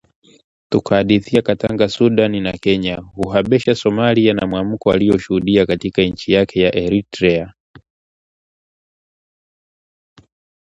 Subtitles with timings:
[0.69, 7.53] Tukahadithia Katanga, Sudan na Kenya, Uhabesha, Somalia na mwamko alioshuhudia katika nchi yake ya Eritrea